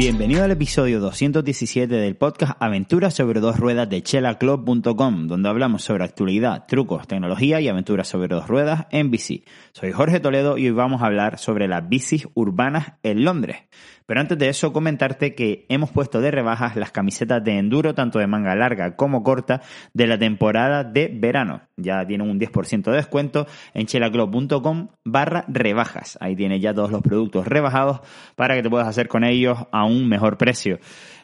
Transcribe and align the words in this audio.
Bienvenido 0.00 0.44
al 0.44 0.50
episodio 0.50 0.98
217 0.98 1.94
del 1.94 2.16
podcast 2.16 2.54
Aventuras 2.58 3.12
sobre 3.12 3.38
dos 3.38 3.58
ruedas 3.58 3.86
de 3.90 4.02
chelaclub.com, 4.02 5.26
donde 5.26 5.48
hablamos 5.50 5.84
sobre 5.84 6.04
actualidad, 6.04 6.64
trucos, 6.66 7.06
tecnología 7.06 7.60
y 7.60 7.68
aventuras 7.68 8.08
sobre 8.08 8.28
dos 8.28 8.48
ruedas 8.48 8.86
en 8.92 9.10
bici. 9.10 9.44
Soy 9.72 9.92
Jorge 9.92 10.18
Toledo 10.18 10.56
y 10.56 10.68
hoy 10.68 10.72
vamos 10.72 11.02
a 11.02 11.06
hablar 11.06 11.36
sobre 11.36 11.68
las 11.68 11.86
bicis 11.86 12.26
urbanas 12.32 12.94
en 13.02 13.26
Londres. 13.26 13.58
Pero 14.10 14.22
antes 14.22 14.36
de 14.38 14.48
eso, 14.48 14.72
comentarte 14.72 15.36
que 15.36 15.66
hemos 15.68 15.92
puesto 15.92 16.20
de 16.20 16.32
rebajas 16.32 16.74
las 16.74 16.90
camisetas 16.90 17.44
de 17.44 17.58
enduro, 17.58 17.94
tanto 17.94 18.18
de 18.18 18.26
manga 18.26 18.56
larga 18.56 18.96
como 18.96 19.22
corta, 19.22 19.62
de 19.94 20.08
la 20.08 20.18
temporada 20.18 20.82
de 20.82 21.06
verano. 21.14 21.60
Ya 21.76 22.04
tienen 22.04 22.28
un 22.28 22.40
10% 22.40 22.90
de 22.90 22.96
descuento 22.96 23.46
en 23.72 23.86
chelaclub.com 23.86 24.88
barra 25.04 25.44
rebajas. 25.46 26.18
Ahí 26.20 26.34
tienes 26.34 26.60
ya 26.60 26.74
todos 26.74 26.90
los 26.90 27.02
productos 27.02 27.46
rebajados 27.46 28.00
para 28.34 28.56
que 28.56 28.64
te 28.64 28.68
puedas 28.68 28.88
hacer 28.88 29.06
con 29.06 29.22
ellos 29.22 29.58
a 29.70 29.84
un 29.84 30.08
mejor 30.08 30.38
precio. 30.38 30.80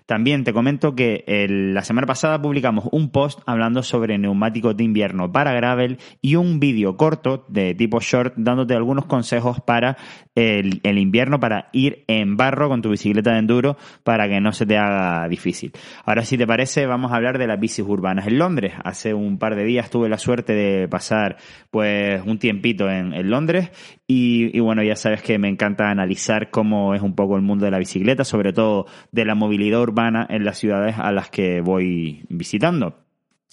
También 0.07 0.45
te 0.45 0.53
comento 0.53 0.95
que 0.95 1.25
la 1.49 1.83
semana 1.83 2.07
pasada 2.07 2.41
publicamos 2.41 2.89
un 2.93 3.11
post 3.11 3.41
hablando 3.45 3.83
sobre 3.83 4.17
neumáticos 4.19 4.77
de 4.77 4.85
invierno 4.85 5.33
para 5.33 5.53
gravel 5.53 5.99
y 6.23 6.37
un 6.37 6.61
vídeo 6.61 6.97
corto 6.97 7.45
de 7.49 7.75
tipo 7.75 7.99
short 7.99 8.35
dándote 8.37 8.75
algunos 8.75 9.07
consejos 9.07 9.61
para 9.61 9.97
el, 10.37 10.99
invierno 10.99 11.41
para 11.41 11.69
ir 11.73 12.05
en 12.07 12.37
barro 12.37 12.69
con 12.69 12.83
tu 12.83 12.91
bicicleta 12.91 13.33
de 13.33 13.39
enduro 13.39 13.77
para 14.05 14.29
que 14.29 14.41
no 14.41 14.53
se 14.53 14.67
te 14.67 14.77
haga 14.77 15.27
difícil. 15.29 15.73
Ahora 16.05 16.23
si 16.23 16.39
te 16.39 16.47
parece 16.47 16.87
vamos 16.87 17.11
a 17.11 17.17
hablar 17.17 17.39
de 17.39 17.47
las 17.47 17.59
bicis 17.59 17.85
urbanas 17.87 18.27
en 18.27 18.39
Londres. 18.39 18.75
Hace 18.85 19.15
un 19.15 19.39
par 19.39 19.57
de 19.57 19.65
días 19.65 19.91
tuve 19.91 20.09
la 20.09 20.19
suerte 20.19 20.53
de 20.53 20.89
pasar 20.89 21.39
pues 21.71 22.23
un 22.25 22.39
tiempito 22.39 22.89
en, 22.91 23.07
Londres 23.31 23.71
y, 24.07 24.61
bueno, 24.61 24.83
ya 24.83 24.95
sabes 24.95 25.23
que 25.23 25.39
me 25.39 25.49
encanta 25.49 25.91
analizar 25.91 26.51
cómo 26.51 26.95
es 26.95 27.01
un 27.01 27.15
poco 27.15 27.37
el 27.37 27.43
mundo 27.43 27.65
de 27.65 27.71
la 27.71 27.79
bicicleta, 27.79 28.25
sobre 28.25 28.53
todo 28.53 28.87
de 29.11 29.25
la 29.25 29.35
movilidad 29.35 29.81
urbana 29.81 30.27
en 30.29 30.45
las 30.45 30.59
ciudades 30.59 30.97
a 30.99 31.11
las 31.13 31.31
que 31.31 31.61
voy 31.63 32.25
visitando. 32.29 33.06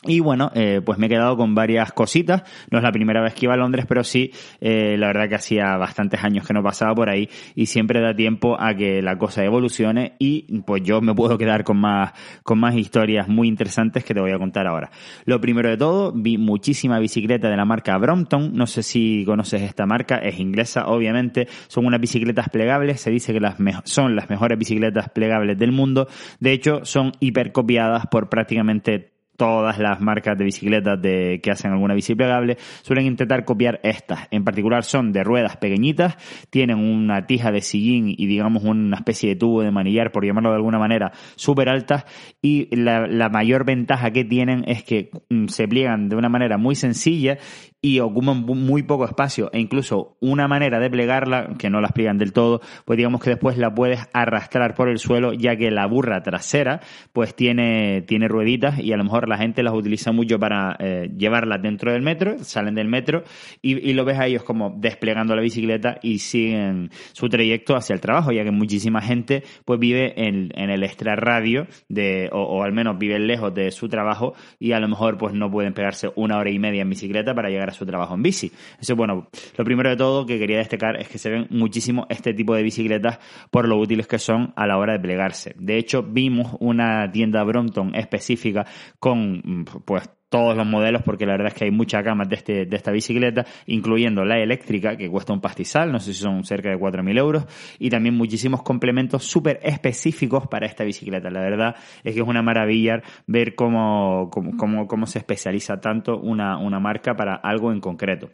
Y 0.06 0.20
bueno, 0.20 0.52
eh, 0.54 0.82
pues 0.84 1.00
me 1.00 1.06
he 1.06 1.10
quedado 1.10 1.38
con 1.38 1.56
varias 1.56 1.94
cositas. 1.94 2.44
No 2.70 2.78
es 2.78 2.84
la 2.84 2.92
primera 2.92 3.22
vez 3.22 3.34
que 3.34 3.46
iba 3.46 3.54
a 3.54 3.58
Londres, 3.58 3.86
pero 3.88 4.04
sí, 4.04 4.32
eh, 4.60 4.98
la 4.98 5.08
verdad 5.08 5.30
que 5.30 5.36
hacía 5.36 5.78
bastantes 5.78 6.24
años 6.24 6.46
que 6.46 6.54
no 6.54 6.62
pasaba 6.62 6.94
por 6.94 7.10
ahí 7.10 7.30
y 7.56 7.68
siempre 7.68 8.02
da 8.02 8.14
tiempo 8.14 8.60
a 8.60 8.76
que 8.76 9.02
la 9.02 9.18
cosa 9.18 9.44
evolucione 9.46 10.16
y 10.20 10.62
pues 10.62 10.84
yo 10.84 11.02
me 11.02 11.14
puedo 11.14 11.38
quedar 11.38 11.64
con 11.64 11.78
más, 11.78 12.12
con 12.44 12.60
más 12.60 12.76
historias 12.76 13.28
muy 13.28 13.48
interesantes 13.48 14.04
que 14.04 14.14
te 14.14 14.20
voy 14.20 14.32
a 14.32 14.38
contar 14.38 14.68
ahora. 14.68 14.92
Lo 15.26 15.40
primero 15.40 15.70
de 15.70 15.78
todo, 15.78 16.12
vi 16.14 16.38
muchísima 16.38 17.00
bicicleta 17.00 17.50
de 17.50 17.58
la 17.58 17.66
marca 17.66 17.98
Brompton. 17.98 18.54
No 18.54 18.68
sé 18.68 18.84
si 18.84 19.24
conoces 19.26 19.62
esta 19.62 19.86
marca, 19.86 20.18
es 20.18 20.40
inglesa, 20.40 20.88
obviamente. 20.88 21.48
Son 21.68 21.86
unas 21.86 22.02
bicicletas 22.02 22.50
plegables. 22.50 23.02
Se 23.02 23.10
dice 23.10 23.34
que 23.34 23.40
las 23.40 23.56
son 23.86 24.16
las 24.16 24.30
mejores 24.30 24.58
bicicletas 24.58 25.10
plegables 25.10 25.58
del 25.58 25.72
mundo. 25.72 26.08
De 26.40 26.52
hecho, 26.52 26.84
son 26.84 27.14
hipercopiadas 27.20 28.08
por 28.08 28.30
prácticamente 28.30 29.13
todas 29.38 29.80
las 29.80 30.00
marcas 30.00 30.38
de 30.38 30.46
bicicletas 30.46 31.02
de, 31.02 31.40
que 31.42 31.52
hacen 31.52 31.72
alguna 31.72 31.94
bici 31.94 32.16
plegable 32.16 32.58
suelen 32.82 33.06
intentar 33.06 33.46
copiar 33.46 33.80
estas. 33.84 34.28
En 34.32 34.44
particular 34.44 34.84
son 34.84 35.12
de 35.12 35.24
ruedas 35.24 35.58
pequeñitas, 35.58 36.18
tienen 36.50 36.78
una 36.78 37.26
tija 37.26 37.52
de 37.52 37.62
sillín 37.62 38.14
y 38.16 38.28
digamos 38.28 38.64
una 38.64 38.98
especie 38.98 39.30
de 39.30 39.36
tubo 39.36 39.62
de 39.62 39.72
manillar, 39.72 40.12
por 40.12 40.26
llamarlo 40.26 40.50
de 40.50 40.58
alguna 40.58 40.80
manera, 40.80 41.12
súper 41.36 41.70
altas 41.70 42.06
y 42.46 42.68
la, 42.76 43.08
la 43.08 43.30
mayor 43.30 43.66
ventaja 43.66 44.12
que 44.12 44.26
tienen 44.26 44.66
es 44.68 44.84
que 44.84 45.12
mm, 45.30 45.48
se 45.48 45.66
pliegan 45.66 46.10
de 46.10 46.18
una 46.18 46.28
manera 46.28 46.58
muy 46.58 46.76
sencilla 46.76 47.38
y 47.82 48.00
ocupan 48.00 48.46
muy 48.46 48.84
poco 48.84 49.06
espacio 49.06 49.50
e 49.54 49.60
incluso 49.60 50.18
una 50.20 50.48
manera 50.48 50.80
de 50.80 50.90
plegarla, 50.90 51.50
que 51.58 51.70
no 51.70 51.80
las 51.80 51.94
pliegan 51.94 52.18
del 52.18 52.34
todo, 52.34 52.62
pues 52.86 52.98
digamos 52.98 53.22
que 53.22 53.30
después 53.30 53.58
la 53.58 53.74
puedes 53.74 54.00
arrastrar 54.14 54.74
por 54.74 54.90
el 54.90 55.00
suelo 55.00 55.34
ya 55.34 55.56
que 55.56 55.72
la 55.72 55.86
burra 55.86 56.22
trasera 56.22 56.82
pues 57.14 57.34
tiene, 57.34 58.02
tiene 58.02 58.28
rueditas 58.28 58.78
y 58.80 58.92
a 58.92 58.98
lo 58.98 59.06
mejor 59.06 59.30
la 59.30 59.38
gente 59.38 59.64
las 59.64 59.74
utiliza 59.74 60.12
mucho 60.12 60.38
para 60.38 60.76
eh, 60.80 61.12
llevarlas 61.18 61.62
dentro 61.62 61.94
del 61.94 62.02
metro, 62.02 62.40
salen 62.40 62.76
del 62.76 62.90
metro 62.90 63.24
y, 63.62 63.94
lo 63.94 64.06
ves 64.06 64.18
a 64.18 64.26
ellos 64.26 64.44
como 64.44 64.74
desplegando 64.76 65.36
la 65.36 65.42
bicicleta 65.42 65.98
y 66.02 66.18
siguen 66.20 66.90
su 67.12 67.30
trayecto 67.30 67.76
hacia 67.76 67.94
el 67.94 68.02
trabajo, 68.02 68.32
ya 68.32 68.44
que 68.44 68.52
muchísima 68.52 69.02
gente 69.02 69.44
pues 69.66 69.80
vive 69.80 70.28
en, 70.28 70.50
en 70.56 70.72
el 70.72 70.84
extrarradio 70.84 71.68
de, 71.90 72.30
o, 72.34 72.42
o 72.42 72.64
al 72.64 72.74
menos 72.74 72.98
vive 72.98 73.20
lejos 73.20 73.54
de 73.54 73.72
su 73.72 73.88
trabajo 73.88 74.34
y 74.60 74.74
a 74.74 74.80
lo 74.80 74.88
mejor 74.88 75.18
pues 75.18 75.34
no 75.34 75.50
pueden 75.50 75.74
pegarse 75.74 76.12
una 76.16 76.38
hora 76.38 76.50
y 76.50 76.60
media 76.60 76.82
en 76.82 76.90
bicicleta 76.90 77.34
para 77.34 77.50
llegar 77.50 77.70
a 77.70 77.74
su 77.74 77.86
trabajo 77.86 78.14
en 78.16 78.24
bici. 78.24 78.52
Eso, 78.80 78.96
bueno, 78.96 79.28
lo 79.58 79.66
primero 79.66 79.90
de 79.90 79.96
todo 79.96 80.26
que 80.26 80.40
quería 80.40 80.58
destacar 80.58 81.00
es 81.00 81.08
que 81.08 81.18
se 81.18 81.30
ven 81.30 81.48
muchísimo 81.50 82.06
este 82.10 82.34
tipo 82.34 82.56
de 82.56 82.64
bicicletas 82.64 83.20
por 83.52 83.68
lo 83.68 83.78
útiles 83.78 84.08
que 84.08 84.20
son 84.20 84.54
a 84.56 84.68
la 84.68 84.78
hora 84.78 84.94
de 84.94 85.00
plegarse. 85.00 85.56
De 85.58 85.78
hecho, 85.78 86.04
vimos 86.04 86.56
una 86.60 87.12
tienda 87.12 87.44
Brompton 87.44 87.96
específica 87.96 88.66
con, 89.00 89.66
pues, 89.86 90.10
todos 90.34 90.58
los 90.58 90.66
modelos 90.66 91.04
porque 91.04 91.28
la 91.28 91.34
verdad 91.34 91.50
es 91.50 91.54
que 91.54 91.66
hay 91.66 91.70
muchas 91.70 92.04
gamas 92.04 92.28
de, 92.28 92.38
este, 92.38 92.66
de 92.66 92.76
esta 92.76 92.90
bicicleta, 92.90 93.46
incluyendo 93.68 94.26
la 94.26 94.40
eléctrica 94.40 94.98
que 94.98 95.08
cuesta 95.08 95.32
un 95.32 95.40
pastizal, 95.40 95.92
no 95.92 96.00
sé 96.00 96.12
si 96.12 96.22
son 96.24 96.44
cerca 96.44 96.70
de 96.70 96.80
4.000 96.80 97.20
euros, 97.20 97.46
y 97.78 97.92
también 97.92 98.16
muchísimos 98.16 98.64
complementos 98.64 99.24
súper 99.26 99.60
específicos 99.62 100.48
para 100.48 100.66
esta 100.66 100.84
bicicleta. 100.84 101.30
La 101.30 101.40
verdad 101.40 101.76
es 102.04 102.16
que 102.16 102.22
es 102.22 102.28
una 102.28 102.42
maravilla 102.42 103.04
ver 103.28 103.54
cómo, 103.54 104.32
cómo, 104.32 104.88
cómo, 104.88 105.06
se 105.06 105.20
especializa 105.20 105.80
tanto 105.80 106.18
una, 106.18 106.58
una 106.58 106.80
marca 106.80 107.16
para 107.16 107.36
algo 107.36 107.72
en 107.72 107.80
concreto. 107.80 108.32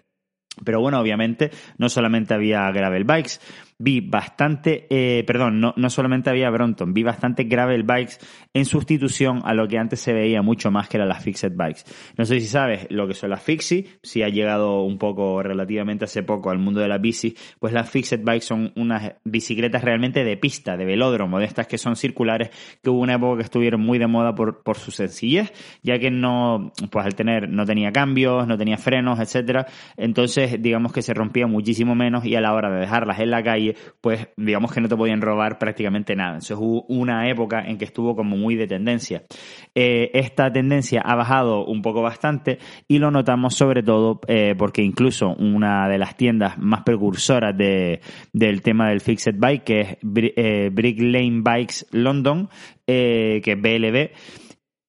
Pero 0.63 0.79
bueno, 0.79 1.01
obviamente 1.01 1.51
no 1.77 1.89
solamente 1.89 2.33
había 2.33 2.71
gravel 2.71 3.03
bikes, 3.03 3.39
vi 3.81 4.01
bastante, 4.01 4.87
eh, 4.89 5.23
perdón, 5.23 5.61
no, 5.61 5.73
no 5.77 5.89
solamente 5.89 6.29
había 6.29 6.49
Brompton, 6.49 6.93
vi 6.93 7.03
bastante 7.03 7.45
gravel 7.45 7.83
bikes 7.83 8.15
en 8.53 8.65
sustitución 8.65 9.41
a 9.45 9.53
lo 9.53 9.69
que 9.69 9.77
antes 9.77 10.01
se 10.01 10.11
veía 10.11 10.41
mucho 10.41 10.69
más 10.69 10.89
que 10.89 10.97
eran 10.97 11.07
las 11.07 11.23
fixed 11.23 11.53
bikes. 11.55 11.83
No 12.17 12.25
sé 12.25 12.41
si 12.41 12.47
sabes 12.47 12.87
lo 12.89 13.07
que 13.07 13.13
son 13.13 13.29
las 13.29 13.41
fixie, 13.41 13.87
si 14.03 14.21
ha 14.21 14.27
llegado 14.27 14.83
un 14.83 14.97
poco 14.97 15.41
relativamente 15.41 16.03
hace 16.03 16.23
poco 16.23 16.49
al 16.49 16.59
mundo 16.59 16.81
de 16.81 16.89
la 16.89 16.97
bici, 16.97 17.37
pues 17.59 17.71
las 17.71 17.89
fixed 17.89 18.21
bikes 18.21 18.45
son 18.45 18.73
unas 18.75 19.13
bicicletas 19.23 19.81
realmente 19.81 20.25
de 20.25 20.35
pista, 20.35 20.75
de 20.75 20.83
velódromo, 20.83 21.39
de 21.39 21.45
estas 21.45 21.67
que 21.67 21.77
son 21.77 21.95
circulares, 21.95 22.49
que 22.83 22.89
hubo 22.89 22.99
una 22.99 23.15
época 23.15 23.37
que 23.37 23.43
estuvieron 23.43 23.79
muy 23.79 23.97
de 23.97 24.07
moda 24.07 24.35
por, 24.35 24.61
por 24.61 24.77
su 24.77 24.91
sencillez, 24.91 25.53
ya 25.83 25.97
que 25.99 26.11
no, 26.11 26.73
pues 26.91 27.05
al 27.05 27.15
tener, 27.15 27.47
no 27.49 27.65
tenía 27.65 27.93
cambios, 27.93 28.45
no 28.45 28.57
tenía 28.57 28.77
frenos, 28.77 29.21
etcétera, 29.21 29.67
entonces 29.95 30.61
digamos 30.61 30.91
que 30.91 31.01
se 31.01 31.13
rompía 31.13 31.47
muchísimo 31.47 31.95
menos 31.95 32.25
y 32.25 32.35
a 32.35 32.41
la 32.41 32.53
hora 32.53 32.69
de 32.69 32.81
dejarlas 32.81 33.19
en 33.19 33.31
la 33.31 33.41
calle 33.41 33.68
pues 34.01 34.27
digamos 34.37 34.71
que 34.71 34.81
no 34.81 34.87
te 34.87 34.95
podían 34.95 35.21
robar 35.21 35.57
prácticamente 35.57 36.15
nada. 36.15 36.37
Eso 36.37 36.59
hubo 36.59 36.83
una 36.87 37.29
época 37.29 37.61
en 37.61 37.77
que 37.77 37.85
estuvo 37.85 38.15
como 38.15 38.37
muy 38.37 38.55
de 38.55 38.67
tendencia. 38.67 39.23
Eh, 39.75 40.11
esta 40.13 40.51
tendencia 40.51 41.01
ha 41.01 41.15
bajado 41.15 41.65
un 41.65 41.81
poco 41.81 42.01
bastante 42.01 42.59
y 42.87 42.99
lo 42.99 43.11
notamos 43.11 43.55
sobre 43.55 43.83
todo 43.83 44.19
eh, 44.27 44.55
porque 44.57 44.81
incluso 44.81 45.35
una 45.35 45.87
de 45.87 45.97
las 45.97 46.15
tiendas 46.15 46.57
más 46.57 46.83
precursoras 46.83 47.57
de, 47.57 48.01
del 48.33 48.61
tema 48.61 48.89
del 48.89 49.01
Fixed 49.01 49.35
Bike, 49.37 49.63
que 49.63 49.81
es 49.81 49.97
eh, 50.35 50.69
Brick 50.71 50.99
Lane 51.01 51.41
Bikes 51.41 51.85
London, 51.91 52.49
que 52.85 53.43
es 53.45 53.61
BLB, 53.61 54.09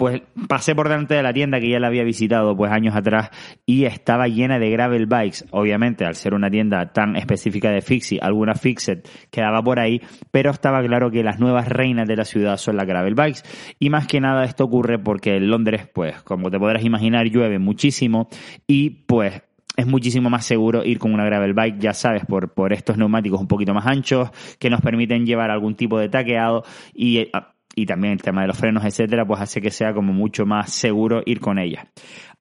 pues 0.01 0.23
pasé 0.49 0.75
por 0.75 0.89
delante 0.89 1.13
de 1.13 1.23
la 1.23 1.35
tienda 1.35 1.61
que 1.61 1.69
ya 1.69 1.79
la 1.79 1.89
había 1.89 2.05
visitado 2.05 2.57
pues 2.57 2.73
años 2.73 2.97
atrás 2.97 3.29
y 3.67 3.85
estaba 3.85 4.29
llena 4.29 4.59
de 4.59 4.71
gravel 4.71 5.05
bikes. 5.05 5.45
Obviamente, 5.51 6.07
al 6.07 6.15
ser 6.15 6.33
una 6.33 6.51
tienda 6.51 6.91
tan 6.91 7.17
específica 7.17 7.71
de 7.71 7.83
fixie, 7.83 8.19
alguna 8.19 8.55
fixed 8.55 9.03
quedaba 9.31 9.63
por 9.63 9.79
ahí, 9.79 10.01
pero 10.31 10.53
estaba 10.53 10.83
claro 10.83 11.11
que 11.11 11.23
las 11.23 11.39
nuevas 11.39 11.69
reinas 11.69 12.09
de 12.09 12.17
la 12.17 12.25
ciudad 12.25 12.57
son 12.57 12.79
las 12.79 12.87
gravel 12.87 13.15
bikes. 13.15 13.41
Y 13.79 13.91
más 13.91 14.07
que 14.07 14.23
nada 14.23 14.45
esto 14.45 14.65
ocurre 14.65 14.99
porque 14.99 15.37
en 15.37 15.51
Londres, 15.51 15.87
pues 15.93 16.23
como 16.23 16.51
te 16.51 16.59
podrás 16.59 16.83
imaginar, 16.83 17.27
llueve 17.27 17.59
muchísimo 17.59 18.31
y 18.67 19.05
pues 19.05 19.43
es 19.77 19.87
muchísimo 19.87 20.31
más 20.31 20.47
seguro 20.47 20.83
ir 20.83 20.99
con 20.99 21.13
una 21.13 21.27
gravel 21.27 21.53
bike, 21.53 21.79
ya 21.79 21.93
sabes, 21.93 22.25
por, 22.25 22.55
por 22.55 22.73
estos 22.73 22.97
neumáticos 22.97 23.39
un 23.39 23.49
poquito 23.49 23.75
más 23.75 23.85
anchos, 23.87 24.31
que 24.59 24.71
nos 24.71 24.81
permiten 24.81 25.27
llevar 25.27 25.51
algún 25.51 25.75
tipo 25.75 25.99
de 25.99 26.09
taqueado 26.09 26.65
y 26.95 27.29
ah, 27.35 27.53
y 27.75 27.87
también 27.87 28.13
el 28.13 28.23
tema 28.23 28.43
de 28.43 28.49
los 28.49 28.59
frenos, 28.59 28.85
etcétera, 28.85 29.25
pues 29.27 29.41
hace 29.41 29.61
que 29.61 29.71
sea 29.71 29.93
como 29.93 30.13
mucho 30.13 30.47
más 30.47 30.71
seguro 30.73 31.23
ir 31.25 31.41
con 31.41 31.59
ella. 31.59 31.87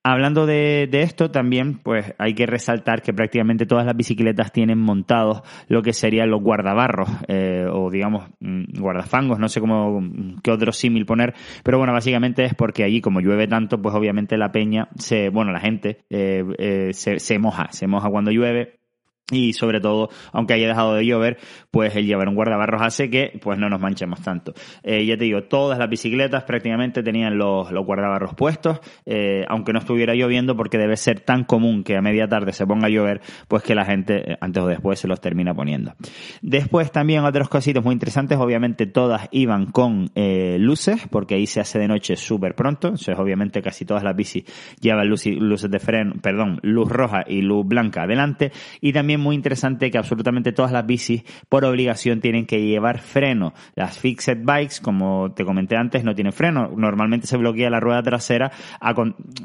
Hablando 0.01 0.45
de, 0.45 0.87
esto, 0.91 1.29
también 1.29 1.79
pues 1.79 2.13
hay 2.17 2.33
que 2.33 2.45
resaltar 2.45 3.01
que 3.01 3.13
prácticamente 3.13 3.65
todas 3.65 3.85
las 3.85 3.97
bicicletas 3.97 4.53
tienen 4.53 4.79
montados 4.79 5.41
lo 5.67 5.81
que 5.81 5.91
serían 5.91 6.29
los 6.31 6.41
guardabarros 6.41 7.09
eh, 7.27 7.65
o 7.69 7.91
digamos 7.91 8.29
mm, 8.39 8.79
guardafangos, 8.79 9.39
no 9.39 9.49
sé 9.49 9.59
cómo 9.59 10.01
qué 10.41 10.51
otro 10.51 10.71
símil 10.71 11.05
poner, 11.05 11.33
pero 11.63 11.79
bueno, 11.79 11.91
básicamente 11.91 12.45
es 12.45 12.55
porque 12.55 12.85
allí 12.85 13.01
como 13.01 13.19
llueve 13.19 13.47
tanto, 13.47 13.81
pues 13.81 13.93
obviamente 13.93 14.37
la 14.37 14.53
peña 14.53 14.87
se, 14.95 15.27
bueno, 15.29 15.51
la 15.51 15.59
gente 15.59 16.05
eh, 16.09 16.45
eh, 16.57 16.93
se, 16.93 17.19
se 17.19 17.37
moja, 17.37 17.67
se 17.71 17.85
moja 17.85 18.09
cuando 18.09 18.31
llueve 18.31 18.79
y 19.31 19.53
sobre 19.53 19.79
todo, 19.79 20.09
aunque 20.31 20.53
haya 20.53 20.67
dejado 20.67 20.95
de 20.95 21.05
llover, 21.05 21.37
pues 21.71 21.95
el 21.95 22.05
llevar 22.05 22.27
un 22.27 22.35
guardabarros 22.35 22.81
hace 22.81 23.09
que 23.09 23.39
pues 23.41 23.59
no 23.59 23.69
nos 23.69 23.79
manchemos 23.79 24.21
tanto. 24.21 24.53
Eh, 24.83 25.05
ya 25.05 25.17
te 25.17 25.25
digo, 25.25 25.43
todas 25.43 25.77
las 25.77 25.89
bicicletas 25.89 26.43
prácticamente 26.43 27.03
tenían 27.03 27.37
los, 27.37 27.71
los 27.71 27.85
guardabarros 27.85 28.33
puestos, 28.35 28.79
eh, 29.05 29.45
aunque 29.47 29.73
no 29.73 29.79
estuviera 29.79 30.13
lloviendo, 30.13 30.55
porque 30.55 30.77
debe 30.77 30.97
ser 30.97 31.19
tan 31.19 31.43
común 31.43 31.83
que 31.83 31.95
a 31.95 32.01
media 32.01 32.27
tarde 32.27 32.53
se 32.53 32.65
ponga 32.65 32.87
a 32.87 32.89
llover, 32.89 33.21
pues 33.47 33.63
que 33.63 33.75
la 33.75 33.85
gente 33.85 34.33
eh, 34.33 34.37
antes 34.41 34.63
o 34.63 34.67
después 34.67 34.99
se 34.99 35.07
los 35.07 35.21
termina 35.21 35.53
poniendo. 35.53 35.93
Después 36.41 36.91
también 36.91 37.23
otros 37.23 37.49
cositos 37.49 37.83
muy 37.83 37.93
interesantes, 37.93 38.37
obviamente 38.37 38.87
todas 38.87 39.27
iban 39.31 39.67
con 39.67 40.09
luces, 40.59 41.07
porque 41.09 41.35
ahí 41.35 41.45
se 41.45 41.59
hace 41.59 41.79
de 41.79 41.87
noche 41.87 42.15
súper 42.15 42.55
pronto, 42.55 42.89
entonces 42.89 43.17
obviamente 43.17 43.61
casi 43.61 43.85
todas 43.85 44.03
las 44.03 44.15
bicis 44.15 44.43
llevan 44.79 45.07
luces, 45.07 45.35
luces 45.35 45.69
de 45.69 45.79
freno, 45.79 46.15
perdón, 46.21 46.59
luz 46.61 46.89
roja 46.89 47.23
y 47.27 47.41
luz 47.41 47.65
blanca 47.65 48.03
adelante, 48.03 48.51
y 48.81 48.93
también 48.93 49.18
muy 49.19 49.35
interesante 49.35 49.91
que 49.91 49.97
absolutamente 49.97 50.51
todas 50.51 50.71
las 50.71 50.85
bicis 50.85 51.23
por 51.47 51.65
obligación 51.65 52.21
tienen 52.21 52.45
que 52.45 52.61
llevar 52.61 52.99
freno. 52.99 53.53
Las 53.75 53.97
fixed 53.97 54.39
bikes, 54.43 54.75
como 54.81 55.31
te 55.33 55.45
comenté 55.45 55.75
antes, 55.75 56.03
no 56.03 56.15
tienen 56.15 56.33
freno. 56.33 56.71
Normalmente 56.75 57.27
se 57.27 57.37
bloquea 57.37 57.69
la 57.69 57.79
rueda 57.79 58.01
trasera, 58.01 58.51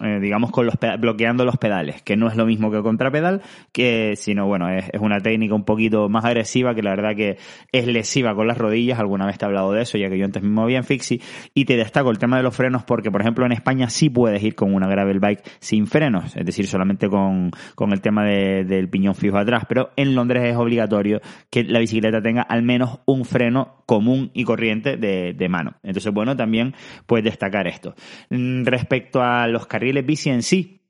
eh, 0.02 0.18
digamos, 0.20 0.50
con 0.50 0.66
los 0.66 0.76
bloqueando 0.98 1.44
los 1.44 1.56
pedales, 1.56 2.02
que 2.02 2.16
no 2.16 2.28
es 2.28 2.36
lo 2.36 2.46
mismo 2.46 2.70
que 2.70 2.82
contrapedal, 2.82 3.42
que 3.72 4.14
sino 4.16 4.46
bueno, 4.46 4.68
es, 4.68 4.90
una 5.00 5.20
técnica 5.20 5.54
un 5.54 5.64
poquito 5.64 6.08
más 6.08 6.24
agresiva 6.24 6.74
que 6.74 6.82
la 6.82 6.90
verdad 6.90 7.14
que 7.14 7.38
es 7.72 7.86
lesiva 7.86 8.34
con 8.34 8.46
las 8.46 8.58
rodillas. 8.58 8.98
Alguna 8.98 9.26
vez 9.26 9.38
te 9.38 9.44
he 9.44 9.48
hablado 9.48 9.72
de 9.72 9.82
eso, 9.82 9.98
ya 9.98 10.08
que 10.08 10.18
yo 10.18 10.24
antes 10.24 10.42
me 10.42 10.50
movía 10.50 10.78
en 10.78 10.84
fixie. 10.84 11.20
Y 11.54 11.64
te 11.64 11.76
destaco 11.76 12.10
el 12.10 12.18
tema 12.18 12.36
de 12.36 12.42
los 12.42 12.54
frenos 12.54 12.84
porque, 12.84 13.10
por 13.10 13.20
ejemplo, 13.20 13.44
en 13.46 13.52
España 13.52 13.88
sí 13.90 14.10
puedes 14.10 14.42
ir 14.42 14.54
con 14.54 14.74
una 14.74 14.86
gravel 14.88 15.20
bike 15.20 15.42
sin 15.60 15.86
frenos, 15.86 16.36
es 16.36 16.44
decir, 16.44 16.66
solamente 16.66 17.08
con, 17.08 17.50
con 17.74 17.92
el 17.92 18.00
tema 18.00 18.24
del 18.24 18.88
piñón 18.88 19.14
fijo 19.14 19.38
atrás 19.38 19.63
pero 19.68 19.90
en 19.96 20.14
Londres 20.14 20.44
es 20.44 20.56
obligatorio 20.56 21.20
que 21.50 21.64
la 21.64 21.78
bicicleta 21.78 22.22
tenga 22.22 22.42
al 22.42 22.62
menos 22.62 23.00
un 23.06 23.24
freno 23.24 23.82
común 23.86 24.30
y 24.34 24.44
corriente 24.44 24.96
de, 24.96 25.48
mano. 25.48 25.74
Entonces, 25.82 26.12
bueno, 26.12 26.36
también 26.36 26.74
puedes 27.06 27.24
destacar 27.24 27.66
esto. 27.66 27.94
Mm, 28.30 28.64
respecto 28.64 29.22
a 29.22 29.46
los 29.46 29.66
carriles 29.66 30.06
bici 30.06 30.30
en 30.30 30.42
sí, 30.42 30.80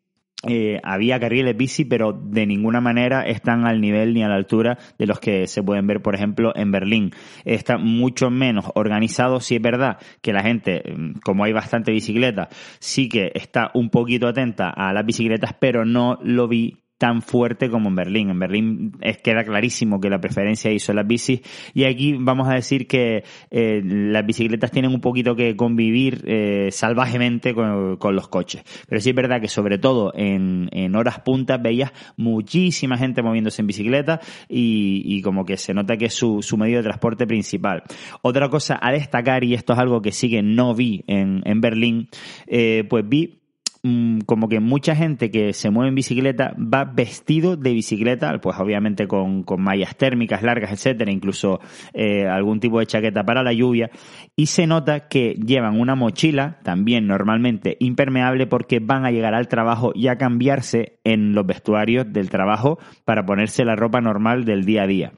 eh, 0.46 0.80
había 0.82 1.18
carriles 1.18 1.56
bici, 1.56 1.84
pero 1.84 2.12
de 2.12 2.46
ninguna 2.46 2.80
manera 2.80 3.22
están 3.26 3.66
al 3.66 3.80
nivel 3.80 4.12
ni 4.12 4.22
a 4.22 4.28
la 4.28 4.34
altura 4.34 4.78
de 4.98 5.06
los 5.06 5.18
que 5.18 5.46
se 5.46 5.62
pueden 5.62 5.86
ver, 5.86 6.02
por 6.02 6.14
ejemplo, 6.14 6.52
en 6.54 6.70
Berlín. 6.70 7.12
Está 7.44 7.78
mucho 7.78 8.30
menos 8.30 8.66
organizado, 8.74 9.40
si 9.40 9.56
es 9.56 9.62
verdad 9.62 9.98
que 10.20 10.32
la 10.32 10.42
gente, 10.42 10.82
mm, 10.96 11.20
como 11.24 11.44
hay 11.44 11.52
bastante 11.52 11.92
bicicleta, 11.92 12.48
sí 12.78 13.08
que 13.08 13.32
está 13.34 13.70
un 13.74 13.90
poquito 13.90 14.28
atenta 14.28 14.70
a 14.70 14.92
las 14.92 15.06
bicicletas, 15.06 15.54
pero 15.58 15.84
no 15.84 16.18
lo 16.22 16.46
vi 16.46 16.83
tan 16.98 17.22
fuerte 17.22 17.70
como 17.70 17.88
en 17.88 17.96
Berlín. 17.96 18.30
En 18.30 18.38
Berlín 18.38 18.92
es, 19.00 19.18
queda 19.18 19.44
clarísimo 19.44 20.00
que 20.00 20.10
la 20.10 20.20
preferencia 20.20 20.70
hizo 20.70 20.92
las 20.92 21.06
bicis 21.06 21.40
y 21.74 21.84
aquí 21.84 22.14
vamos 22.18 22.48
a 22.48 22.54
decir 22.54 22.86
que 22.86 23.24
eh, 23.50 23.82
las 23.84 24.24
bicicletas 24.24 24.70
tienen 24.70 24.92
un 24.92 25.00
poquito 25.00 25.34
que 25.34 25.56
convivir 25.56 26.22
eh, 26.26 26.68
salvajemente 26.70 27.54
con, 27.54 27.98
los 28.14 28.28
coches. 28.28 28.62
Pero 28.88 29.00
sí 29.00 29.10
es 29.10 29.16
verdad 29.16 29.40
que 29.40 29.48
sobre 29.48 29.78
todo 29.78 30.12
en, 30.14 30.94
horas 30.94 31.20
puntas 31.20 31.60
veías 31.60 31.92
muchísima 32.16 32.96
gente 32.96 33.22
moviéndose 33.22 33.62
en 33.62 33.66
bicicleta 33.66 34.20
y, 34.48 35.20
como 35.22 35.44
que 35.44 35.56
se 35.56 35.74
nota 35.74 35.96
que 35.96 36.06
es 36.06 36.14
su, 36.14 36.42
medio 36.56 36.76
de 36.76 36.84
transporte 36.84 37.26
principal. 37.26 37.82
Otra 38.22 38.48
cosa 38.48 38.78
a 38.80 38.92
destacar, 38.92 39.42
y 39.42 39.54
esto 39.54 39.72
es 39.72 39.78
algo 39.78 40.00
que 40.00 40.12
sí 40.12 40.30
que 40.30 40.42
no 40.42 40.74
vi 40.74 41.02
en, 41.06 41.42
en 41.44 41.60
Berlín, 41.60 42.08
eh, 42.46 42.84
pues 42.88 43.08
vi 43.08 43.43
Mm, 43.86 44.20
como 44.20 44.48
que 44.48 44.60
mucha 44.60 44.96
gente 44.96 45.30
que 45.30 45.52
se 45.52 45.68
mueve 45.68 45.90
en 45.90 45.94
bicicleta 45.94 46.56
va 46.56 46.86
vestido 46.86 47.54
de 47.54 47.74
bicicleta, 47.74 48.40
pues 48.40 48.58
obviamente 48.58 49.06
con, 49.06 49.42
con 49.42 49.60
mallas 49.60 49.94
térmicas 49.94 50.42
largas, 50.42 50.72
etcétera, 50.72 51.12
incluso 51.12 51.60
eh, 51.92 52.26
algún 52.26 52.60
tipo 52.60 52.78
de 52.78 52.86
chaqueta 52.86 53.24
para 53.24 53.42
la 53.42 53.52
lluvia, 53.52 53.90
y 54.34 54.46
se 54.46 54.66
nota 54.66 55.06
que 55.08 55.34
llevan 55.34 55.78
una 55.78 55.96
mochila, 55.96 56.60
también 56.62 57.06
normalmente 57.06 57.76
impermeable, 57.78 58.46
porque 58.46 58.80
van 58.80 59.04
a 59.04 59.10
llegar 59.10 59.34
al 59.34 59.48
trabajo 59.48 59.92
y 59.94 60.08
a 60.08 60.16
cambiarse 60.16 60.98
en 61.04 61.34
los 61.34 61.44
vestuarios 61.44 62.10
del 62.10 62.30
trabajo 62.30 62.78
para 63.04 63.26
ponerse 63.26 63.66
la 63.66 63.76
ropa 63.76 64.00
normal 64.00 64.46
del 64.46 64.64
día 64.64 64.84
a 64.84 64.86
día. 64.86 65.12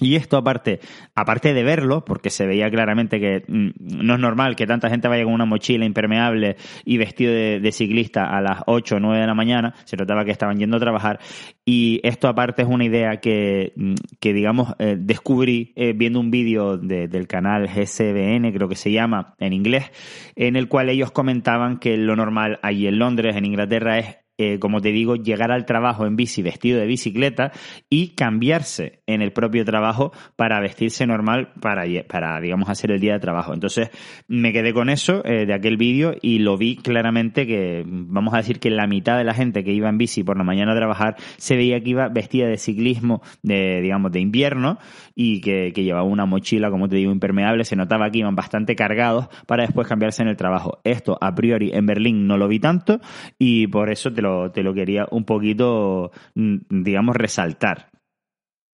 Y 0.00 0.16
esto 0.16 0.36
aparte, 0.36 0.80
aparte 1.14 1.54
de 1.54 1.62
verlo, 1.62 2.04
porque 2.04 2.28
se 2.28 2.46
veía 2.46 2.68
claramente 2.68 3.20
que 3.20 3.44
mm, 3.46 4.04
no 4.04 4.14
es 4.14 4.20
normal 4.20 4.56
que 4.56 4.66
tanta 4.66 4.90
gente 4.90 5.06
vaya 5.06 5.22
con 5.22 5.32
una 5.32 5.44
mochila 5.44 5.84
impermeable 5.84 6.56
y 6.84 6.98
vestido 6.98 7.32
de, 7.32 7.72
ciclista 7.72 8.36
a 8.36 8.40
las 8.40 8.62
8 8.66 8.96
o 8.96 9.00
9 9.00 9.20
de 9.20 9.26
la 9.26 9.34
mañana, 9.34 9.74
se 9.84 9.96
notaba 9.96 10.24
que 10.24 10.32
estaban 10.32 10.58
yendo 10.58 10.78
a 10.78 10.80
trabajar. 10.80 11.20
Y 11.64 12.00
esto 12.02 12.26
aparte 12.26 12.62
es 12.62 12.68
una 12.68 12.84
idea 12.84 13.20
que, 13.20 13.72
mm, 13.76 13.94
que 14.18 14.32
digamos, 14.32 14.74
eh, 14.80 14.96
descubrí 14.98 15.72
eh, 15.76 15.92
viendo 15.94 16.18
un 16.18 16.32
vídeo 16.32 16.76
del 16.76 17.28
canal 17.28 17.68
GCBN, 17.68 18.52
creo 18.52 18.68
que 18.68 18.74
se 18.74 18.90
llama, 18.90 19.36
en 19.38 19.52
inglés, 19.52 19.92
en 20.34 20.56
el 20.56 20.66
cual 20.68 20.88
ellos 20.88 21.12
comentaban 21.12 21.78
que 21.78 21.96
lo 21.96 22.16
normal 22.16 22.58
allí 22.62 22.88
en 22.88 22.98
Londres, 22.98 23.36
en 23.36 23.44
Inglaterra, 23.44 23.98
es 23.98 24.23
eh, 24.36 24.58
como 24.58 24.80
te 24.80 24.90
digo, 24.90 25.14
llegar 25.14 25.52
al 25.52 25.64
trabajo 25.64 26.06
en 26.06 26.16
bici 26.16 26.42
vestido 26.42 26.80
de 26.80 26.86
bicicleta 26.86 27.52
y 27.88 28.14
cambiarse 28.14 29.00
en 29.06 29.22
el 29.22 29.32
propio 29.32 29.64
trabajo 29.64 30.12
para 30.34 30.58
vestirse 30.60 31.06
normal 31.06 31.52
para, 31.60 31.84
para 32.08 32.40
digamos, 32.40 32.68
hacer 32.68 32.90
el 32.90 33.00
día 33.00 33.12
de 33.12 33.20
trabajo. 33.20 33.54
Entonces, 33.54 33.90
me 34.26 34.52
quedé 34.52 34.72
con 34.72 34.90
eso 34.90 35.24
eh, 35.24 35.46
de 35.46 35.54
aquel 35.54 35.76
vídeo 35.76 36.16
y 36.20 36.40
lo 36.40 36.56
vi 36.56 36.74
claramente 36.76 37.46
que, 37.46 37.84
vamos 37.86 38.34
a 38.34 38.38
decir 38.38 38.58
que 38.58 38.70
la 38.70 38.88
mitad 38.88 39.16
de 39.16 39.24
la 39.24 39.34
gente 39.34 39.62
que 39.62 39.72
iba 39.72 39.88
en 39.88 39.98
bici 39.98 40.24
por 40.24 40.36
la 40.36 40.42
mañana 40.42 40.72
a 40.72 40.76
trabajar 40.76 41.14
se 41.36 41.56
veía 41.56 41.80
que 41.80 41.90
iba 41.90 42.08
vestida 42.08 42.48
de 42.48 42.58
ciclismo, 42.58 43.22
de, 43.42 43.80
digamos, 43.82 44.10
de 44.10 44.18
invierno 44.18 44.78
y 45.14 45.42
que, 45.42 45.72
que 45.72 45.84
llevaba 45.84 46.06
una 46.06 46.26
mochila, 46.26 46.70
como 46.70 46.88
te 46.88 46.96
digo, 46.96 47.12
impermeable. 47.12 47.64
Se 47.64 47.76
notaba 47.76 48.10
que 48.10 48.18
iban 48.18 48.34
bastante 48.34 48.74
cargados 48.74 49.28
para 49.46 49.62
después 49.62 49.86
cambiarse 49.86 50.22
en 50.22 50.28
el 50.28 50.36
trabajo. 50.36 50.80
Esto, 50.82 51.18
a 51.20 51.36
priori, 51.36 51.70
en 51.72 51.86
Berlín 51.86 52.26
no 52.26 52.36
lo 52.36 52.48
vi 52.48 52.58
tanto 52.58 53.00
y 53.38 53.68
por 53.68 53.92
eso 53.92 54.12
te 54.12 54.23
te 54.52 54.62
lo 54.62 54.74
quería 54.74 55.06
un 55.10 55.24
poquito, 55.24 56.10
mm, 56.34 56.56
digamos, 56.82 57.16
resaltar. 57.16 57.93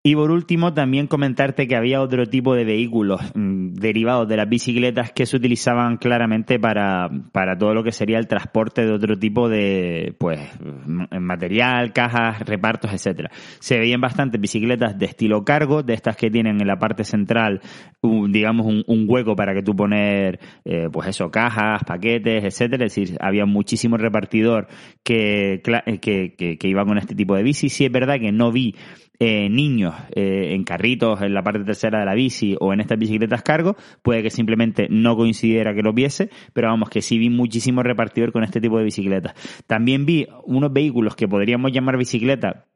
Y 0.06 0.14
por 0.16 0.30
último, 0.30 0.74
también 0.74 1.06
comentarte 1.06 1.66
que 1.66 1.76
había 1.76 2.02
otro 2.02 2.26
tipo 2.26 2.54
de 2.54 2.66
vehículos 2.66 3.22
mm, 3.34 3.72
derivados 3.72 4.28
de 4.28 4.36
las 4.36 4.46
bicicletas 4.46 5.12
que 5.12 5.24
se 5.24 5.34
utilizaban 5.34 5.96
claramente 5.96 6.60
para, 6.60 7.08
para 7.32 7.56
todo 7.56 7.72
lo 7.72 7.82
que 7.82 7.90
sería 7.90 8.18
el 8.18 8.26
transporte 8.26 8.84
de 8.84 8.92
otro 8.92 9.18
tipo 9.18 9.48
de 9.48 10.14
pues 10.18 10.40
material, 10.86 11.94
cajas, 11.94 12.40
repartos, 12.40 12.92
etcétera. 12.92 13.30
Se 13.60 13.78
veían 13.78 14.02
bastantes 14.02 14.38
bicicletas 14.38 14.98
de 14.98 15.06
estilo 15.06 15.42
cargo, 15.42 15.82
de 15.82 15.94
estas 15.94 16.18
que 16.18 16.30
tienen 16.30 16.60
en 16.60 16.66
la 16.66 16.78
parte 16.78 17.04
central, 17.04 17.62
digamos, 18.02 18.66
un, 18.66 19.06
hueco 19.08 19.34
para 19.34 19.54
que 19.54 19.62
tú 19.62 19.74
poner, 19.74 20.38
eh, 20.66 20.88
pues 20.92 21.08
eso, 21.08 21.30
cajas, 21.30 21.82
paquetes, 21.82 22.44
etcétera. 22.44 22.84
Es 22.84 22.94
decir, 22.94 23.16
había 23.20 23.46
muchísimo 23.46 23.96
repartidor 23.96 24.66
que, 25.02 25.62
que, 26.02 26.34
que, 26.36 26.58
que 26.58 26.68
iba 26.68 26.84
con 26.84 26.98
este 26.98 27.14
tipo 27.14 27.34
de 27.36 27.42
bici. 27.42 27.70
Sí 27.70 27.86
es 27.86 27.92
verdad 27.92 28.20
que 28.20 28.32
no 28.32 28.52
vi 28.52 28.74
eh, 29.18 29.48
niños 29.48 29.94
eh, 30.14 30.54
en 30.54 30.64
carritos 30.64 31.22
en 31.22 31.34
la 31.34 31.42
parte 31.42 31.64
tercera 31.64 32.00
de 32.00 32.04
la 32.04 32.14
bici 32.14 32.56
o 32.60 32.72
en 32.72 32.80
estas 32.80 32.98
bicicletas 32.98 33.42
cargo, 33.42 33.76
puede 34.02 34.22
que 34.22 34.30
simplemente 34.30 34.88
no 34.90 35.16
coincidiera 35.16 35.74
que 35.74 35.82
lo 35.82 35.92
viese, 35.92 36.30
pero 36.52 36.68
vamos, 36.68 36.90
que 36.90 37.02
sí 37.02 37.18
vi 37.18 37.30
muchísimo 37.30 37.82
repartidor 37.82 38.32
con 38.32 38.44
este 38.44 38.60
tipo 38.60 38.78
de 38.78 38.84
bicicletas. 38.84 39.34
También 39.66 40.06
vi 40.06 40.26
unos 40.44 40.72
vehículos 40.72 41.16
que 41.16 41.28
podríamos 41.28 41.72
llamar 41.72 41.96
bicicleta, 41.96 42.66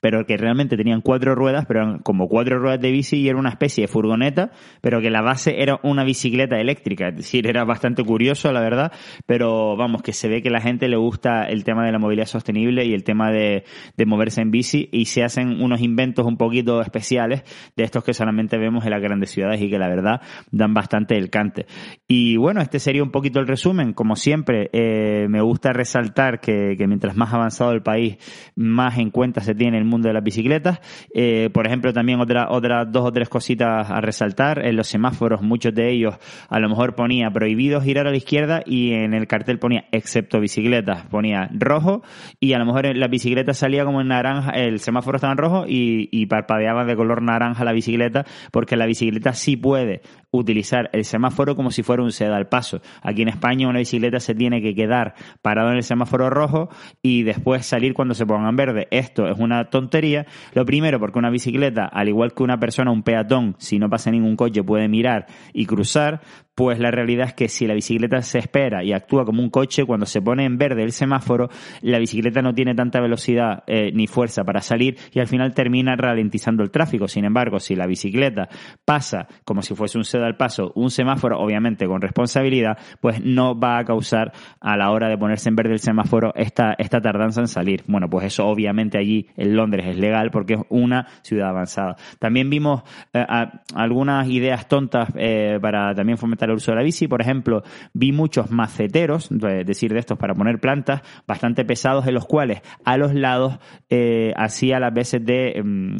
pero 0.00 0.26
que 0.26 0.36
realmente 0.36 0.76
tenían 0.76 1.00
cuatro 1.00 1.34
ruedas, 1.34 1.64
pero 1.66 1.80
eran 1.80 1.98
como 2.00 2.28
cuatro 2.28 2.58
ruedas 2.58 2.80
de 2.80 2.90
bici 2.90 3.18
y 3.18 3.28
era 3.28 3.38
una 3.38 3.50
especie 3.50 3.82
de 3.82 3.88
furgoneta, 3.88 4.50
pero 4.80 5.00
que 5.00 5.10
la 5.10 5.22
base 5.22 5.62
era 5.62 5.78
una 5.82 6.04
bicicleta 6.04 6.58
eléctrica, 6.60 7.08
es 7.08 7.16
decir, 7.16 7.46
era 7.46 7.64
bastante 7.64 8.02
curioso, 8.02 8.52
la 8.52 8.60
verdad, 8.60 8.92
pero 9.26 9.76
vamos, 9.76 10.02
que 10.02 10.12
se 10.12 10.28
ve 10.28 10.42
que 10.42 10.50
la 10.50 10.60
gente 10.60 10.88
le 10.88 10.96
gusta 10.96 11.44
el 11.44 11.64
tema 11.64 11.84
de 11.86 11.92
la 11.92 11.98
movilidad 11.98 12.26
sostenible 12.26 12.84
y 12.84 12.94
el 12.94 13.04
tema 13.04 13.30
de, 13.30 13.64
de 13.96 14.06
moverse 14.06 14.40
en 14.40 14.50
bici 14.50 14.88
y 14.92 15.06
se 15.06 15.22
hacen 15.22 15.62
unos 15.62 15.80
inventos 15.80 16.26
un 16.26 16.36
poquito 16.36 16.80
especiales 16.80 17.44
de 17.76 17.84
estos 17.84 18.02
que 18.02 18.12
solamente 18.12 18.58
vemos 18.58 18.84
en 18.84 18.90
las 18.90 19.00
grandes 19.00 19.30
ciudades 19.30 19.62
y 19.62 19.70
que 19.70 19.78
la 19.78 19.88
verdad 19.88 20.20
dan 20.50 20.74
bastante 20.74 21.16
el 21.16 21.30
cante. 21.30 21.66
Y 22.08 22.36
bueno, 22.36 22.60
este 22.60 22.80
sería 22.80 23.02
un 23.02 23.10
poquito 23.10 23.38
el 23.38 23.46
resumen, 23.46 23.92
como 23.92 24.16
siempre, 24.16 24.68
eh, 24.72 25.26
me 25.28 25.40
gusta 25.40 25.72
resaltar 25.72 26.40
que, 26.40 26.74
que 26.76 26.86
mientras 26.86 27.16
más 27.16 27.32
avanzado 27.32 27.72
el 27.72 27.82
país, 27.82 28.18
más 28.56 28.98
en 28.98 29.10
cuenta 29.10 29.40
se 29.40 29.54
tiene 29.54 29.75
el 29.76 29.84
mundo 29.84 30.08
de 30.08 30.14
las 30.14 30.24
bicicletas. 30.24 30.80
Eh, 31.14 31.50
por 31.52 31.66
ejemplo, 31.66 31.92
también 31.92 32.20
otra, 32.20 32.48
otras 32.50 32.90
dos 32.90 33.04
o 33.04 33.12
tres 33.12 33.28
cositas 33.28 33.90
a 33.90 34.00
resaltar. 34.00 34.64
En 34.64 34.76
los 34.76 34.88
semáforos, 34.88 35.42
muchos 35.42 35.74
de 35.74 35.90
ellos 35.90 36.16
a 36.48 36.58
lo 36.58 36.68
mejor 36.68 36.94
ponía 36.94 37.30
prohibido 37.30 37.80
girar 37.80 38.06
a 38.06 38.10
la 38.10 38.16
izquierda 38.16 38.62
y 38.64 38.92
en 38.92 39.14
el 39.14 39.26
cartel 39.26 39.58
ponía 39.58 39.86
excepto 39.92 40.40
bicicletas, 40.40 41.04
ponía 41.06 41.48
rojo 41.52 42.02
y 42.40 42.52
a 42.52 42.58
lo 42.58 42.66
mejor 42.66 42.96
la 42.96 43.08
bicicleta 43.08 43.54
salía 43.54 43.84
como 43.84 44.00
en 44.00 44.08
naranja, 44.08 44.50
el 44.50 44.80
semáforo 44.80 45.16
estaba 45.16 45.32
en 45.32 45.38
rojo 45.38 45.64
y, 45.66 46.08
y 46.10 46.26
parpadeaba 46.26 46.84
de 46.84 46.96
color 46.96 47.22
naranja 47.22 47.64
la 47.64 47.72
bicicleta 47.72 48.24
porque 48.52 48.76
la 48.76 48.86
bicicleta 48.86 49.32
sí 49.32 49.56
puede 49.56 50.02
utilizar 50.30 50.90
el 50.92 51.04
semáforo 51.04 51.56
como 51.56 51.70
si 51.70 51.82
fuera 51.82 52.02
un 52.02 52.12
seda 52.12 52.36
al 52.36 52.48
paso. 52.48 52.80
Aquí 53.02 53.22
en 53.22 53.28
España 53.28 53.68
una 53.68 53.78
bicicleta 53.78 54.20
se 54.20 54.34
tiene 54.34 54.60
que 54.60 54.74
quedar 54.74 55.14
parado 55.42 55.70
en 55.70 55.76
el 55.76 55.82
semáforo 55.82 56.30
rojo 56.30 56.68
y 57.02 57.22
después 57.22 57.66
salir 57.66 57.94
cuando 57.94 58.14
se 58.14 58.26
ponga 58.26 58.48
en 58.48 58.56
verde. 58.56 58.88
Esto 58.90 59.26
es 59.28 59.38
una 59.38 59.65
tontería. 59.70 60.26
Lo 60.54 60.64
primero, 60.64 60.98
porque 60.98 61.18
una 61.18 61.30
bicicleta, 61.30 61.86
al 61.86 62.08
igual 62.08 62.32
que 62.32 62.42
una 62.42 62.58
persona, 62.58 62.90
un 62.90 63.02
peatón, 63.02 63.54
si 63.58 63.78
no 63.78 63.88
pasa 63.88 64.10
ningún 64.10 64.36
coche, 64.36 64.62
puede 64.62 64.88
mirar 64.88 65.26
y 65.52 65.66
cruzar 65.66 66.20
pues 66.56 66.78
la 66.78 66.90
realidad 66.90 67.26
es 67.26 67.34
que 67.34 67.48
si 67.48 67.66
la 67.66 67.74
bicicleta 67.74 68.22
se 68.22 68.38
espera 68.38 68.82
y 68.82 68.94
actúa 68.94 69.26
como 69.26 69.42
un 69.42 69.50
coche, 69.50 69.84
cuando 69.84 70.06
se 70.06 70.22
pone 70.22 70.46
en 70.46 70.56
verde 70.56 70.82
el 70.82 70.92
semáforo, 70.92 71.50
la 71.82 71.98
bicicleta 71.98 72.40
no 72.40 72.54
tiene 72.54 72.74
tanta 72.74 72.98
velocidad 72.98 73.62
eh, 73.66 73.92
ni 73.92 74.06
fuerza 74.06 74.42
para 74.42 74.62
salir 74.62 74.96
y 75.12 75.20
al 75.20 75.26
final 75.26 75.52
termina 75.52 75.96
ralentizando 75.96 76.62
el 76.62 76.70
tráfico. 76.70 77.08
Sin 77.08 77.26
embargo, 77.26 77.60
si 77.60 77.76
la 77.76 77.86
bicicleta 77.86 78.48
pasa 78.86 79.28
como 79.44 79.60
si 79.60 79.74
fuese 79.74 79.98
un 79.98 80.04
cedo 80.04 80.24
al 80.24 80.38
paso, 80.38 80.72
un 80.76 80.90
semáforo, 80.90 81.38
obviamente 81.38 81.86
con 81.86 82.00
responsabilidad, 82.00 82.78
pues 83.02 83.22
no 83.22 83.60
va 83.60 83.76
a 83.76 83.84
causar 83.84 84.32
a 84.58 84.78
la 84.78 84.90
hora 84.92 85.10
de 85.10 85.18
ponerse 85.18 85.50
en 85.50 85.56
verde 85.56 85.74
el 85.74 85.80
semáforo 85.80 86.32
esta, 86.36 86.74
esta 86.78 87.02
tardanza 87.02 87.42
en 87.42 87.48
salir. 87.48 87.84
Bueno, 87.86 88.08
pues 88.08 88.24
eso 88.24 88.46
obviamente 88.46 88.96
allí 88.96 89.28
en 89.36 89.56
Londres 89.56 89.88
es 89.88 89.98
legal 89.98 90.30
porque 90.30 90.54
es 90.54 90.60
una 90.70 91.06
ciudad 91.20 91.50
avanzada. 91.50 91.96
También 92.18 92.48
vimos 92.48 92.82
eh, 93.12 93.26
algunas 93.74 94.26
ideas 94.30 94.68
tontas 94.68 95.10
eh, 95.16 95.58
para 95.60 95.94
también 95.94 96.16
fomentar 96.16 96.45
el 96.50 96.56
uso 96.56 96.72
de 96.72 96.76
la 96.76 96.82
bici. 96.82 97.08
Por 97.08 97.20
ejemplo, 97.20 97.62
vi 97.92 98.12
muchos 98.12 98.50
maceteros, 98.50 99.30
es 99.30 99.66
decir, 99.66 99.92
de 99.92 99.98
estos 99.98 100.18
para 100.18 100.34
poner 100.34 100.60
plantas, 100.60 101.02
bastante 101.26 101.64
pesados, 101.64 102.06
en 102.06 102.14
los 102.14 102.26
cuales 102.26 102.62
a 102.84 102.96
los 102.96 103.14
lados 103.14 103.58
eh, 103.88 104.32
hacía 104.36 104.78
las 104.80 104.92
veces 104.92 105.24
de 105.24 105.62
mm, 105.62 105.96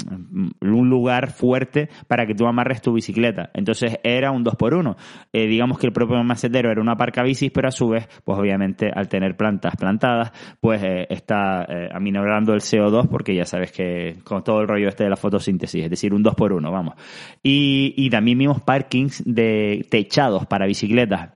un 0.63 0.91
lugar 0.91 1.31
fuerte 1.31 1.89
para 2.09 2.27
que 2.27 2.35
tú 2.35 2.47
amarres 2.47 2.83
tu 2.83 2.93
bicicleta. 2.93 3.51
Entonces 3.55 3.99
era 4.03 4.31
un 4.31 4.45
2 4.45 4.57
por 4.57 4.75
1 4.75 4.97
eh, 5.33 5.47
digamos 5.47 5.79
que 5.79 5.87
el 5.87 5.93
propio 5.93 6.23
macetero 6.23 6.71
era 6.71 6.81
una 6.81 6.97
parca 6.97 7.23
bicis, 7.23 7.51
pero 7.51 7.69
a 7.69 7.71
su 7.71 7.89
vez, 7.89 8.09
pues 8.25 8.39
obviamente 8.39 8.91
al 8.95 9.09
tener 9.09 9.37
plantas 9.37 9.77
plantadas, 9.77 10.33
pues 10.61 10.83
eh, 10.83 11.07
está 11.11 11.67
aminorando 11.93 12.53
el 12.55 12.61
CO2 12.61 13.09
porque 13.09 13.35
ya 13.35 13.45
sabes 13.45 13.73
que 13.73 14.19
con 14.25 14.43
todo 14.43 14.61
el 14.61 14.69
rollo 14.69 14.89
este 14.89 15.05
de 15.05 15.11
la 15.11 15.17
fotosíntesis, 15.17 15.85
es 15.85 15.91
decir, 15.91 16.15
un 16.15 16.23
2 16.23 16.35
por 16.35 16.53
1 16.53 16.71
vamos. 16.71 16.95
Y, 17.43 17.95
y 17.97 18.11
también 18.11 18.39
vimos 18.39 18.61
parkings 18.63 19.23
de 19.25 19.87
techados 19.91 20.36
para 20.45 20.67
bicicletas 20.67 21.31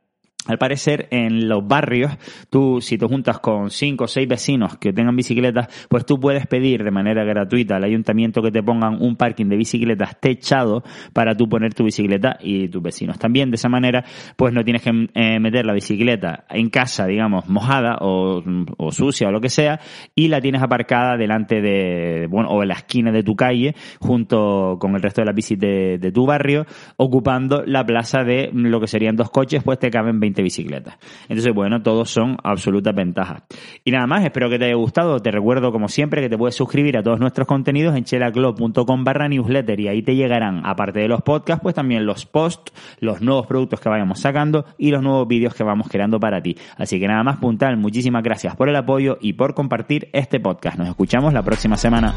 al 0.47 0.56
parecer, 0.56 1.06
en 1.11 1.49
los 1.49 1.66
barrios, 1.66 2.12
tú, 2.49 2.80
si 2.80 2.97
te 2.97 3.06
juntas 3.06 3.40
con 3.40 3.68
cinco 3.68 4.04
o 4.04 4.09
seis 4.09 4.26
vecinos 4.26 4.78
que 4.78 4.92
tengan 4.92 5.14
bicicletas, 5.14 5.68
pues 5.88 6.06
tú 6.06 6.18
puedes 6.18 6.47
pedir 6.47 6.82
de 6.82 6.90
manera 6.90 7.25
gratuita 7.25 7.76
al 7.76 7.85
ayuntamiento 7.85 8.40
que 8.40 8.50
te 8.50 8.62
pongan 8.62 9.02
un 9.02 9.16
parking 9.16 9.47
de 9.47 9.56
bicicletas 9.56 10.18
techado 10.18 10.82
para 11.12 11.35
tú 11.35 11.47
poner 11.47 11.75
tu 11.75 11.85
bicicleta 11.85 12.38
y 12.40 12.68
tus 12.68 12.82
vecinos. 12.82 13.18
También 13.18 13.50
de 13.50 13.56
esa 13.56 13.68
manera, 13.68 14.02
pues 14.37 14.54
no 14.54 14.64
tienes 14.64 14.82
que 14.82 15.09
eh, 15.14 15.38
meter 15.40 15.66
la 15.66 15.75
bicicleta 15.75 16.44
en 16.49 16.70
casa, 16.70 17.06
digamos, 17.06 17.47
mojada 17.49 17.99
o, 18.00 18.42
sucia 18.90 19.28
o 19.28 19.30
lo 19.30 19.42
que 19.42 19.50
sea, 19.50 19.78
y 20.14 20.28
la 20.28 20.40
tienes 20.40 20.62
aparcada 20.62 21.18
delante 21.18 21.61
de, 21.61 22.26
bueno, 22.30 22.49
o 22.49 22.62
en 22.62 22.68
la 22.68 22.75
esquina 22.75 23.12
de 23.12 23.23
tu 23.23 23.37
calle, 23.37 23.75
junto 23.99 24.78
con 24.80 24.94
el 24.94 25.02
resto 25.02 25.20
de 25.20 25.26
las 25.26 25.35
bicis 25.35 25.59
de, 25.59 25.99
de 25.99 26.12
tu 26.12 26.25
barrio, 26.25 26.64
ocupando 26.97 27.62
la 27.66 27.85
plaza 27.85 28.25
de 28.25 28.50
lo 28.54 28.80
que 28.80 28.87
serían 28.87 29.16
dos 29.16 29.30
coches, 29.30 29.62
pues 29.62 29.78
te 29.78 29.90
caben 29.90 30.18
20 30.30 30.42
bicicletas. 30.42 30.99
Entonces, 31.28 31.52
bueno, 31.52 31.82
todos 31.82 32.10
son 32.10 32.37
absolutas 32.42 32.94
ventajas. 32.94 33.42
Y 33.84 33.90
nada 33.90 34.06
más, 34.06 34.25
espero 34.25 34.49
que 34.49 34.58
te 34.58 34.66
haya 34.66 34.75
gustado. 34.75 35.20
Te 35.20 35.30
recuerdo, 35.30 35.72
como 35.72 35.88
siempre, 35.88 36.22
que 36.22 36.28
te 36.28 36.38
puedes 36.38 36.54
suscribir 36.54 36.96
a 36.96 37.02
todos 37.02 37.20
nuestros 37.20 37.46
contenidos 37.46 37.96
en 37.96 38.04
chelaclub.com 38.04 39.04
barra 39.04 39.28
newsletter 39.28 39.80
y 39.80 39.88
ahí 39.88 40.02
te 40.02 40.14
llegarán, 40.14 40.62
aparte 40.64 41.00
de 41.00 41.08
los 41.08 41.22
podcasts, 41.22 41.62
pues 41.62 41.75
también 41.75 42.06
los 42.06 42.26
posts, 42.26 42.72
los 43.00 43.20
nuevos 43.20 43.46
productos 43.46 43.80
que 43.80 43.88
vayamos 43.88 44.20
sacando 44.20 44.64
y 44.78 44.90
los 44.90 45.02
nuevos 45.02 45.26
vídeos 45.26 45.54
que 45.54 45.64
vamos 45.64 45.88
creando 45.88 46.20
para 46.20 46.40
ti. 46.40 46.56
Así 46.76 47.00
que 47.00 47.08
nada 47.08 47.22
más, 47.25 47.38
puntal, 47.38 47.76
muchísimas 47.76 48.22
gracias 48.22 48.54
por 48.56 48.68
el 48.68 48.76
apoyo 48.76 49.18
y 49.20 49.32
por 49.32 49.54
compartir 49.54 50.08
este 50.12 50.40
podcast. 50.40 50.78
Nos 50.78 50.88
escuchamos 50.88 51.32
la 51.32 51.42
próxima 51.42 51.76
semana. 51.76 52.14